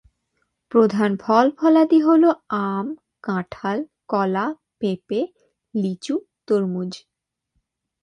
[0.71, 2.23] প্রধান ফল-ফলাদি হল
[2.65, 2.85] আম,
[3.23, 3.77] কাঁঠাল,
[4.07, 4.45] কলা,
[4.79, 5.19] পেঁপে,
[5.73, 6.15] লিচু,
[6.47, 6.91] তরমুজ।